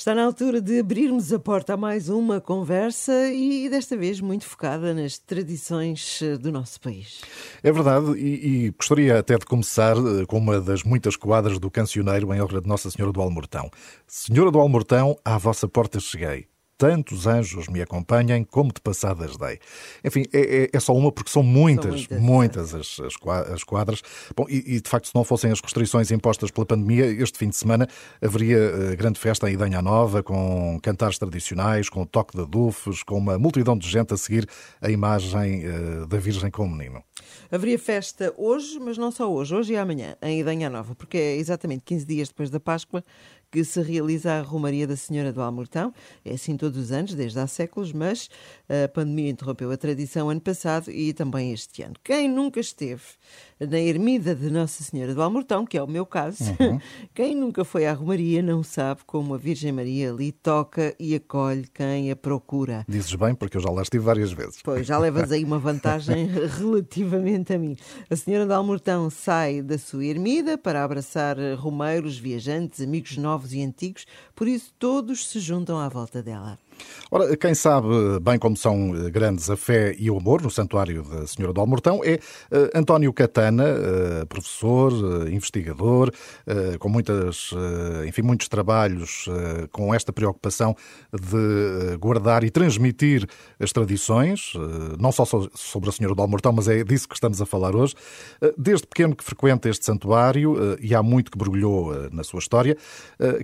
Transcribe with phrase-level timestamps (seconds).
[0.00, 4.46] Está na altura de abrirmos a porta a mais uma conversa e desta vez muito
[4.46, 7.20] focada nas tradições eh, do nosso país.
[7.62, 11.70] É verdade, e, e gostaria até de começar eh, com uma das muitas quadras do
[11.70, 13.70] cancioneiro em honra de Nossa Senhora do Almortão.
[14.06, 16.49] Senhora do Almortão, à vossa porta cheguei
[16.80, 19.58] tantos anjos me acompanhem como de passadas dei.
[20.02, 23.00] Enfim, é, é, é só uma porque são muitas, são muitas, muitas as,
[23.52, 24.02] as, quadras.
[24.34, 27.50] Bom, e, e, de facto, se não fossem as restrições impostas pela pandemia, este fim
[27.50, 27.86] de semana
[28.22, 33.02] haveria uh, grande festa em Idanha Nova, com cantares tradicionais, com o toque de adufes,
[33.02, 34.48] com uma multidão de gente a seguir
[34.80, 37.04] a imagem uh, da Virgem com o menino.
[37.52, 41.36] Haveria festa hoje, mas não só hoje, hoje e amanhã, em Idanha Nova, porque é
[41.36, 43.04] exatamente 15 dias depois da Páscoa
[43.50, 45.92] que se realiza a Romaria da Senhora do Almortão.
[46.24, 48.30] É assim todos os anos, desde há séculos, mas
[48.68, 51.94] a pandemia interrompeu a tradição ano passado e também este ano.
[52.04, 53.02] Quem nunca esteve
[53.60, 56.80] na ermida de Nossa Senhora do Almortão, que é o meu caso, uhum.
[57.14, 61.66] quem nunca foi à Romaria não sabe como a Virgem Maria ali toca e acolhe
[61.74, 62.84] quem a procura.
[62.88, 64.60] Dizes bem, porque eu já lá estive várias vezes.
[64.62, 66.26] Pois, já levas aí uma vantagem
[66.58, 67.76] relativamente a mim.
[68.08, 73.62] A Senhora do Almortão sai da sua ermida para abraçar romeiros, viajantes, amigos novos e
[73.62, 76.58] antigos, por isso todos se juntam à volta dela.
[77.12, 77.88] Ora, quem sabe
[78.22, 81.60] bem como são eh, grandes a fé e o amor no Santuário da Senhora do
[81.60, 86.12] Almortão é uh, António Catana, uh, professor, uh, investigador,
[86.78, 87.50] com muitas,
[88.06, 89.26] enfim, muitos trabalhos
[89.70, 90.74] com esta preocupação
[91.12, 93.26] de guardar e transmitir
[93.58, 94.52] as tradições,
[94.98, 97.94] não só sobre a Senhora do Almortão, mas é disso que estamos a falar hoje.
[98.56, 102.76] Desde pequeno que frequenta este santuário e há muito que mergulhou na sua história.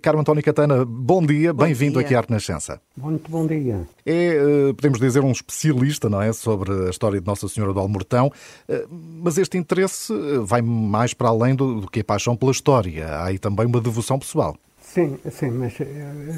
[0.03, 2.81] Caro António Catana, bom dia, bem-vindo aqui à Renascença.
[2.97, 3.87] Muito muito bom dia.
[4.05, 7.81] É, eh, podemos dizer, um especialista, não é, sobre a história de Nossa Senhora do
[7.81, 8.33] Almortão,
[8.69, 12.53] eh, mas este interesse eh, vai mais para além do, do que a paixão pela
[12.53, 13.07] história.
[13.07, 14.57] Há aí também uma devoção pessoal.
[14.81, 15.75] Sim, sim, mas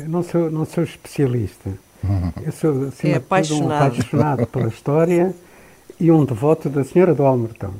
[0.09, 1.71] não sou, não sou especialista.
[2.45, 3.69] Eu sou, acima é apaixonado.
[3.69, 5.35] um apaixonado pela história
[6.01, 7.75] e um devoto da Senhora do Almortão.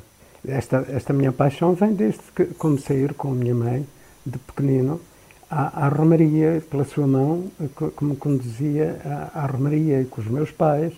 [0.47, 3.85] Esta, esta minha paixão vem desde que comecei a ir com a minha mãe,
[4.25, 5.01] de pequenino,
[5.49, 7.45] à, à Romaria, pela sua mão,
[7.75, 8.99] que me conduzia
[9.33, 10.93] à, à Romaria com os meus pais.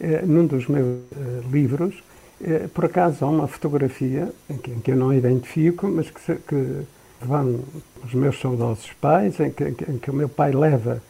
[0.00, 2.02] Eh, num dos meus eh, livros,
[2.42, 6.34] eh, por acaso há uma fotografia em que, em que eu não identifico, mas que,
[6.34, 6.82] que
[7.20, 7.60] vão
[8.04, 11.00] os meus saudosos pais, em que, em que o meu pai leva,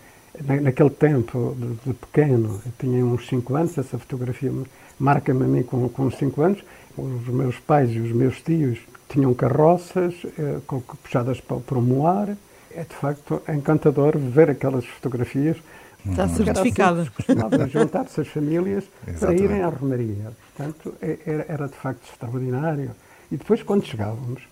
[0.40, 4.52] naquele tempo de, de pequeno, tinha uns 5 anos, essa fotografia
[4.98, 6.64] marca-me a mim com, com 5 anos,
[6.96, 10.58] os meus pais e os meus tios tinham carroças eh,
[11.02, 12.36] puxadas por, por um moar,
[12.76, 15.56] é de facto encantador ver aquelas fotografias.
[16.04, 17.10] Está certificada.
[17.14, 18.84] Costumavam juntar-se as famílias
[19.20, 20.32] para irem à Romaria.
[20.54, 22.90] Portanto, é, era, era, de facto extraordinário.
[23.30, 24.42] E depois, quando chegávamos,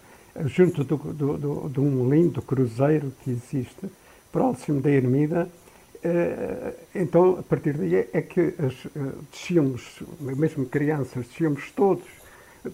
[0.47, 3.91] junto do, do, do, de um lindo cruzeiro que existe,
[4.33, 5.49] próximo da Ermida,
[6.03, 12.05] eh, então, a partir daí é que as, eh, descíamos, mesmo crianças, descíamos todos,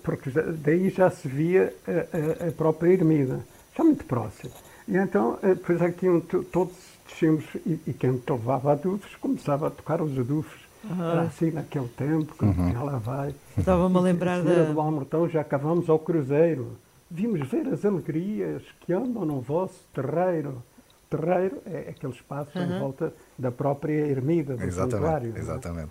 [0.03, 3.41] porque daí já se via a, a, a própria Ermida,
[3.77, 4.53] já muito próximo.
[4.89, 6.75] E então, eh, depois aqui um, todos
[7.09, 10.67] descemos e, e quem levava adufes começava a tocar os adufes.
[10.85, 11.11] Uhum.
[11.11, 12.71] Era assim naquele tempo, que uhum.
[12.71, 13.35] ela vai.
[13.59, 14.65] Estava-me a lembrar da.
[14.65, 16.77] do Almortão, já acabamos ao Cruzeiro.
[17.11, 20.63] Vimos ver as alegrias que andam no vosso terreiro
[21.09, 22.65] terreiro é aquele espaço uhum.
[22.65, 25.33] em volta da própria ermida do exatamente, santuário.
[25.35, 25.39] É?
[25.39, 25.91] Exatamente.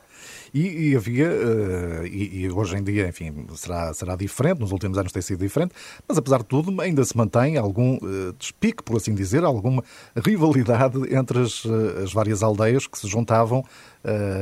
[0.54, 4.98] E, e havia, uh, e, e, hoje em dia, enfim, será, será diferente, nos últimos
[4.98, 5.74] anos tem sido diferente,
[6.08, 9.84] mas apesar de tudo ainda se mantém algum uh, despique, por assim dizer, alguma
[10.16, 13.64] rivalidade entre as, uh, as várias aldeias que se juntavam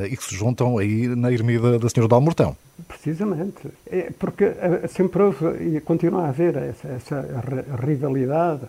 [0.09, 2.53] e que se juntam aí na ermida da Senhora do Almortão.
[2.85, 3.69] Precisamente.
[3.89, 4.53] É porque
[4.89, 7.43] sempre houve e continua a haver essa, essa
[7.81, 8.63] rivalidade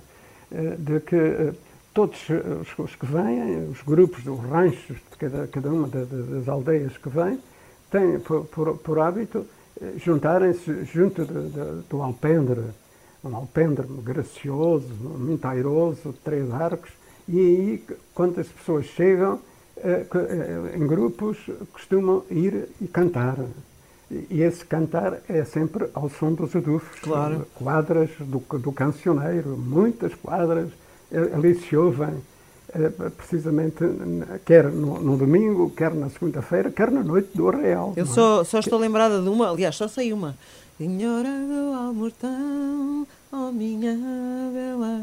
[0.78, 1.52] de que
[1.94, 6.48] todos os, os, que vêm, os grupos, os ranchos de cada, cada uma da, das
[6.48, 7.38] aldeias que vêm,
[7.90, 9.46] têm por, por, por hábito
[9.80, 12.62] eh, juntarem-se junto de, de, do alpendre,
[13.22, 16.90] um alpendre gracioso, muito airoso, de três arcos,
[17.28, 19.38] e aí, quando as pessoas chegam,
[19.76, 21.38] eh, eh, em grupos,
[21.72, 23.38] costumam ir e cantar.
[24.10, 27.00] E esse cantar é sempre ao som dos adufes.
[27.00, 27.46] Claro.
[27.54, 30.68] Quadras do, do cancioneiro, muitas quadras
[31.12, 32.22] ali se ouvem
[32.74, 33.84] eh, precisamente
[34.44, 37.92] quer no, no, domingo, quer na segunda-feira, quer na noite do Real.
[37.96, 40.36] Eu só, só estou lembrada de uma, aliás, só sei uma.
[40.76, 43.96] Senhora do Almortão, oh minha
[44.52, 44.98] bela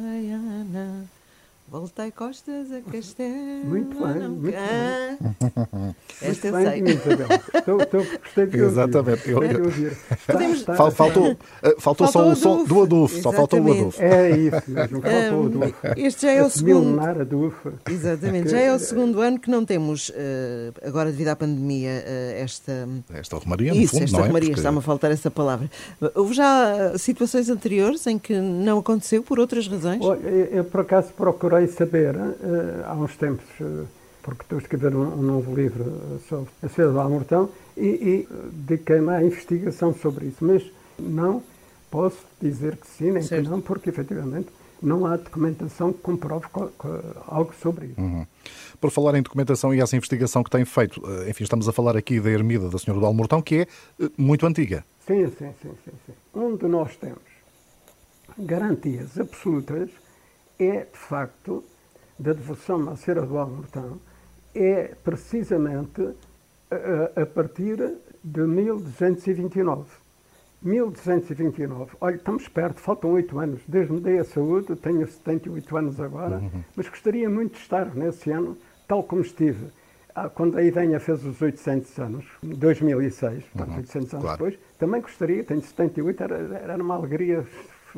[1.82, 3.66] Voltei costas a castelo.
[3.66, 5.96] Muito bem, muito bem.
[6.22, 7.18] Esta eu Muito sei.
[7.58, 8.56] Estou, de ouvir.
[8.56, 9.32] Exatamente.
[9.32, 12.68] Eu- eu- está- Fal- Faltou, eh, faltou só o som adufo.
[12.76, 14.00] do adufo, só faltou o adufo.
[14.00, 15.02] É isso mesmo.
[15.02, 15.76] Faltou o Adolfo.
[15.98, 16.86] este já é o Esse segundo.
[16.92, 17.74] milenar Adolfo.
[17.90, 22.42] Exatamente, já é o segundo ano que não temos, eh, agora devido à pandemia, eh,
[22.44, 22.88] esta.
[23.12, 24.28] Esta romaria, no Isso, fundo, esta não é?
[24.28, 25.68] romaria, Porque- está-me a faltar essa palavra.
[26.14, 30.00] Houve já situações anteriores em que não aconteceu por outras razões?
[30.04, 33.86] Eu, eu, por acaso procurei saber eh, há uns tempos, eh,
[34.24, 37.88] porque estou a escrever um, um novo livro eh, sobre a Feira do Almortão e,
[37.88, 40.64] e dediquei-me à investigação sobre isso, mas
[41.00, 41.42] não
[41.90, 43.44] posso dizer que sim, nem Certo.
[43.46, 44.48] que não, porque efetivamente
[44.82, 48.02] não há documentação que comprove co- co- algo sobre isso.
[48.02, 48.26] Uhum.
[48.80, 52.20] Por falar em documentação e essa investigação que tem feito, enfim, estamos a falar aqui
[52.20, 53.68] da ermida da Senhora do Almortão, que é
[54.18, 54.84] muito antiga.
[55.06, 56.14] Sim, sim, sim, sim, sim.
[56.34, 57.20] Onde nós temos
[58.40, 59.90] garantias absolutas
[60.62, 61.64] é, de facto,
[62.20, 64.00] da devoção à Cera do Almortão,
[64.54, 66.10] é precisamente
[66.70, 67.78] a, a partir
[68.24, 69.86] de 1229.
[70.62, 71.96] 1229.
[72.00, 73.62] Olha, estamos perto, faltam oito anos.
[73.68, 76.40] Desde me dei a saúde, tenho 78 anos agora,
[76.76, 78.56] mas gostaria muito de estar nesse ano,
[78.88, 79.68] tal como estive.
[80.14, 84.38] ah, Quando a Idenha fez os 800 anos, em 2006, portanto, 800 anos claro.
[84.38, 87.44] depois, também gostaria, tenho 78, era, era uma alegria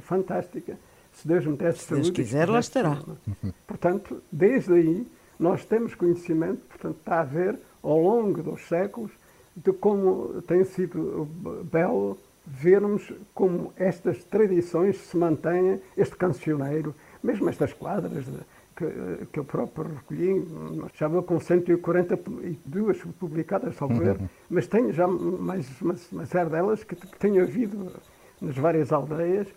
[0.02, 0.78] fantástica.
[1.14, 2.12] Se Deus me desse Se Deus saúde.
[2.12, 2.96] quiser, lá estará.
[2.96, 3.54] saúde.
[3.68, 5.08] Portanto, desde aí,
[5.40, 9.12] nós temos conhecimento, portanto, está a ver, ao longo dos séculos,
[9.56, 11.28] de como tem sido
[11.72, 16.94] belo vermos como estas tradições se mantêm, este cancioneiro,
[17.24, 18.26] mesmo estas quadras
[18.76, 18.86] que,
[19.32, 20.46] que eu próprio recolhi,
[20.96, 26.84] já vou com 142 publicadas, salvo erro, mas tenho já mais uma, uma série delas
[26.84, 27.92] que, que tenho havido
[28.42, 29.48] nas várias aldeias,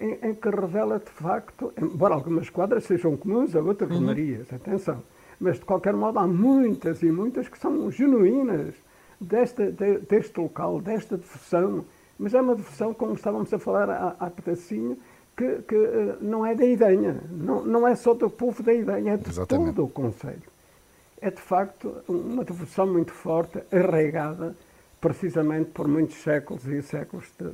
[0.00, 5.02] em, em que revela de facto, embora algumas quadras sejam comuns a outras romarias, atenção,
[5.38, 8.74] mas de qualquer modo há muitas e muitas que são genuínas
[9.20, 11.84] desta, de- deste local, desta devoção,
[12.18, 14.96] mas é uma devoção, como estávamos a falar há, há pedacinho,
[15.36, 19.14] que, que eh, não é da Idenha, não, não é só do povo da Idenha,
[19.14, 19.74] é de Exatamente.
[19.76, 20.42] todo o Conselho.
[21.20, 24.54] É de facto uma devoção muito forte, arraigada
[25.00, 27.50] precisamente por muitos séculos e séculos de,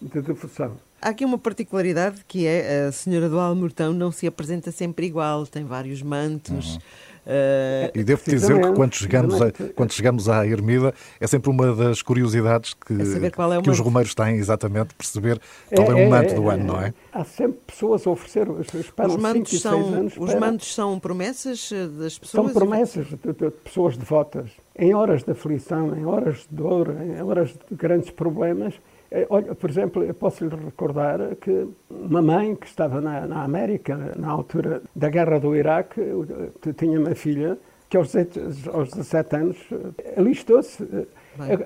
[0.00, 0.76] de devoção.
[1.00, 5.46] Há aqui uma particularidade que é a Senhora do Almortão não se apresenta sempre igual,
[5.46, 6.78] tem vários mantos.
[7.26, 11.74] eh, E devo dizer que quando chegamos, a, quando chegamos à ermida, é sempre uma
[11.74, 15.38] das curiosidades que, É é que os romeiros têm, exatamente, perceber
[15.74, 16.94] qual é, o manto do ano, não é?
[17.12, 20.14] Há sempre pessoas a oferecer, os 5 mantos, 6 são, anos.
[20.16, 22.44] os mantos são promessas eh, das pessoas?
[22.46, 24.50] São promessas de, de- de pessoas devotas.
[24.78, 28.74] Em horas de aflição, em horas de dor, em horas de grandes problemas.
[29.10, 33.42] Eh, Olha, por exemplo, eu posso lhe recordar que uma mãe que estava na, na
[33.44, 37.58] América, na altura da guerra do Iraque, eh, tinha uma filha
[37.88, 39.56] que aos 17, aos 17 anos
[39.98, 40.82] eh, alistou-se.
[40.82, 41.06] Eh,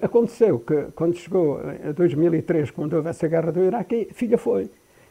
[0.03, 4.69] Aconteceu que quando chegou em 2003, quando houve essa guerra do Iraque, a filha foi.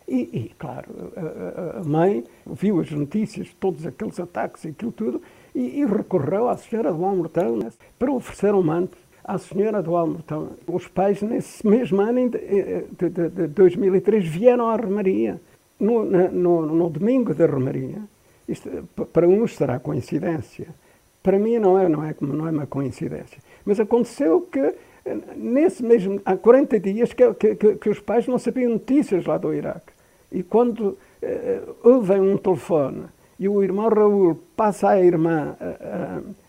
[0.07, 5.21] E, e, claro, a- mãe viu as notícias, todos aqueles ataques e aquilo tudo,
[5.55, 8.97] e, e recorreu à Senhora do Almortão né, para oferecer um manto
[9.33, 10.49] à Senhora do Almortão.
[10.67, 12.39] Os pais, nesse mesmo ano em de,
[12.97, 15.39] de, de, de 2003, vieram à Romaria.
[15.79, 17.99] No, no, no domingo da Romaria,
[18.47, 20.67] isto, p- para uns será coincidência,
[21.23, 23.37] para mim não é, não é, não é uma coincidência.
[23.63, 28.37] Mas aconteceu que, eh, nesse mesmo, há 40 dias, que, que, que- os pais não
[28.37, 29.93] sabiam notícias lá do Iraque.
[30.33, 33.03] E quando eh, ouvem um telefone
[33.39, 35.55] e o irmão Raul passa à irmã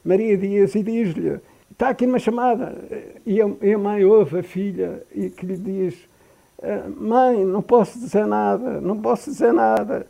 [0.04, 1.38] Maria Dias e diz-lhe:
[1.80, 2.74] Está aqui uma chamada.
[3.24, 5.94] E a, e a mãe ouve a filha e que lhe diz:
[6.62, 10.06] "Ah, Mãe, não posso dizer nada, não posso dizer nada.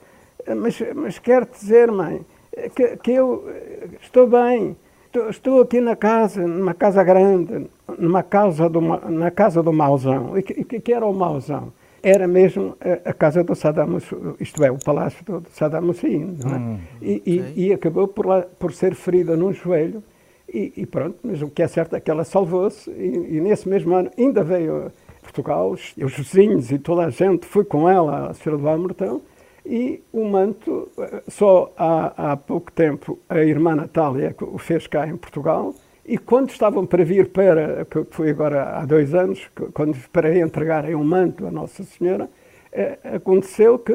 [0.48, 2.26] "Ah, Mas, mas quero dizer, mãe,
[2.74, 4.76] que, que eu eh, estou bem.
[5.06, 10.36] Estou, estou aqui na casa, numa casa grande, numa casa do, na casa do Mauzão.
[10.36, 11.72] E que, que era o Mauzão?
[12.02, 16.36] Era mesmo a, a casa do Saddam Hussein, isto é, o palácio do, Saddam Hussein,
[16.42, 16.78] não é?
[17.00, 17.52] e, e- ok.
[17.54, 20.02] e acabou por, lá- por ser ferida num joelho
[20.52, 23.68] e, e pronto, mas o que é certo é que ela salvou-se e, e nesse
[23.68, 24.90] mesmo ano ainda veio a
[25.22, 29.22] Portugal, os, os vizinhos e toda a gente foi com ela à Senhora do Almortão
[29.64, 35.06] e o manto, eh, só há, há pouco tempo a irmã Natália o fez cá
[35.06, 35.74] em Portugal
[36.06, 40.94] e quando estavam para vir para, que foi agora há dois anos, quando para entregarem
[40.94, 42.28] um manto à Nossa Senhora,
[42.72, 43.92] eh, aconteceu que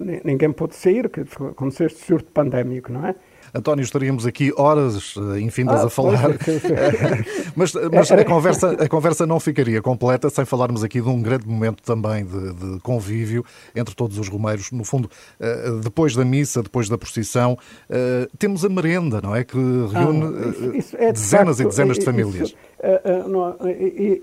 [0.00, 3.14] ni- ninguém pôde sair, que aconteceu este surto pandémico, não é?
[3.54, 6.30] António, estaríamos aqui horas eh, infindas ah, a falar,
[7.54, 11.46] mas, mas a, conversa, a conversa não ficaria completa sem falarmos aqui de um grande
[11.46, 13.44] momento também de, de convívio
[13.74, 14.70] entre todos os romeiros.
[14.72, 17.58] No fundo, eh, depois da missa, depois da procissão,
[17.90, 19.44] eh, temos a merenda, não é?
[19.44, 22.48] Que reúne ah, isso, isso é dezenas facto, e dezenas de famílias.
[22.48, 22.56] Isso,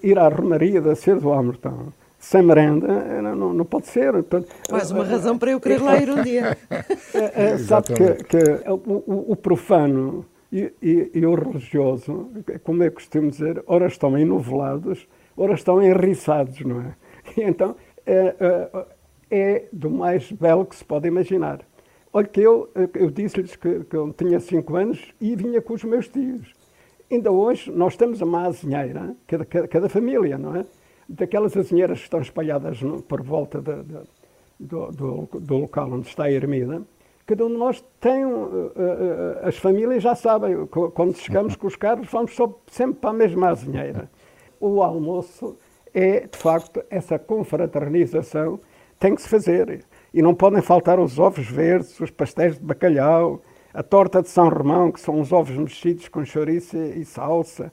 [0.04, 4.14] ir à romaria da Cedo do Almertão sem merenda não, não pode ser.
[4.70, 6.58] Mais uma razão para eu querer lá ir um dia.
[7.14, 12.30] É, é, sabe que, que o, o, profano e, e, e, o religioso,
[12.64, 15.08] como eu costumo dizer, ora estão enovelados,
[15.38, 16.96] ora estão enriçados, não é?
[17.38, 18.86] E então é, é,
[19.32, 21.62] é, do mais belo que se pode imaginar.
[22.12, 25.84] Olha que eu, eu disse-lhes que, que eu tinha cinco anos e vinha com os
[25.84, 26.54] meus tios.
[27.10, 30.66] Ainda hoje nós temos uma azinheira, cada, cada, cada família, não é?
[31.10, 33.98] Daquelas azinheiras que estão espalhadas no, por volta de, de,
[34.60, 36.84] do, do, do, local onde está a ermida,
[37.26, 38.72] cada um de nós tem, uh, uh,
[39.44, 42.36] as famílias já sabem, quando chegamos com os carros, vamos
[42.68, 44.10] sempre para a mesma azinheira.
[44.60, 45.58] O almoço
[45.94, 48.60] é, de facto, essa confraternização
[49.00, 49.84] tem que se fazer.
[50.14, 53.42] E não podem faltar os ovos verdes, os pastéis de bacalhau,
[53.74, 57.72] a torta de São Romão, que são os ovos mexidos com chouriço e salsa,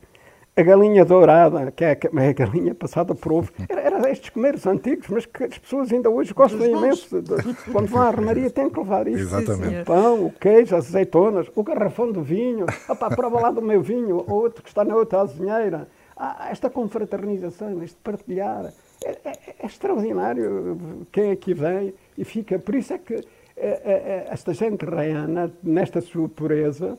[0.56, 5.06] a galinha dourada, que é a galinha passada por ovo, era, era estes comeres antigos,
[5.08, 7.20] mas que as pessoas ainda hoje gostam imenso.
[7.20, 7.34] De,
[7.70, 9.20] quando vão à armaria têm que levar isso.
[9.20, 9.82] Exatamente.
[9.82, 12.64] O pão, o queijo, as azeitonas, o garrafão do vinho.
[12.88, 15.88] Opa, prova lá do meu vinho, ou outro que está na outra azinheira.
[16.16, 18.72] Ah, esta confraternização, este partilhar,
[19.04, 22.58] é, é, é, extraordinário quem aqui vem e fica.
[22.58, 23.20] Por isso é que é,
[23.58, 26.96] é, é esta gente reiana, nesta sua pureza,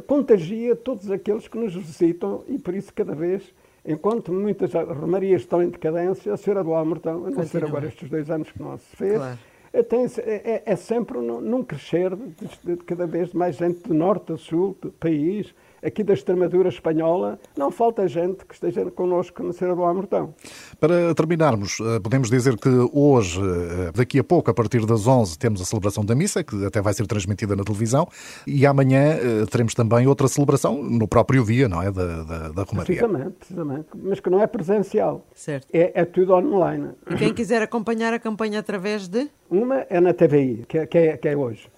[0.00, 3.42] contagia todos aqueles que nos visitam e por isso cada vez,
[3.84, 8.08] enquanto muitas romarias estão em decadência, a Senhora do Almortão, a não ser agora estes
[8.08, 9.38] dois anos que não se fez, claro.
[9.72, 13.94] É, tem, é, é, sempre num, num crescer de, de, cada vez mais gente do
[13.94, 19.42] norte a sul do país, aqui da Extremadura espanhola, não falta gente que esteja connosco
[19.42, 20.34] na Serra do Amortão.
[20.78, 25.36] Para terminarmos, eh, podemos dizer que hoje, eh, daqui a pouco, a partir das 11,
[25.38, 28.06] temos a celebração da missa, que até vai ser transmitida na televisão,
[28.46, 31.90] e amanhã eh, teremos também outra celebração no próprio dia, não é?
[31.90, 32.84] Da, da, da Romaria.
[32.84, 35.26] Precisamente, precisamente, mas que não é presencial.
[35.34, 35.66] Certo.
[35.72, 36.90] É, é tudo online.
[37.10, 39.28] E quem quiser acompanhar a campanha através de?
[39.50, 41.68] Uma é na TVI, que é, que é, que é hoje.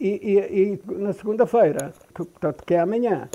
[0.00, 3.28] E, e, e na segunda-feira, que, que é amanhã,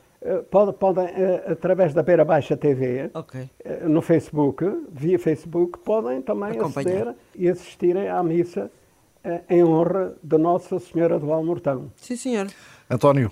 [0.49, 3.49] podem, pode, eh, através da Beira Baixa TV, okay.
[3.63, 8.71] Eh, no Facebook, via Facebook, podem também aceder e assistirem à missa
[9.23, 11.91] eh, em honra de Nossa Senhora do Almortão.
[11.95, 12.47] Sim, senhor.
[12.89, 13.29] António,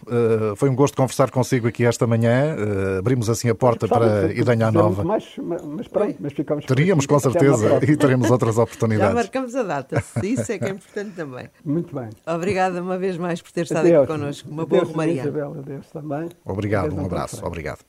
[0.58, 2.56] foi um gosto conversar consigo aqui esta manhã.
[3.00, 5.04] Abrimos assim a porta para Idanha Nova.
[5.04, 9.10] Mais, mas pronto, mas ficamos Teríamos com certeza e teremos outras oportunidades.
[9.16, 11.50] Já marcamos a data, isso é que é importante também.
[11.64, 12.10] Muito bem.
[12.28, 14.04] Obrigada uma vez mais por ter estado adeus.
[14.04, 14.50] aqui connosco.
[14.50, 15.22] Uma boa romaria.
[15.22, 16.30] Isabel, adeus também.
[16.44, 17.46] Obrigado, um abraço.
[17.46, 17.86] Obrigado.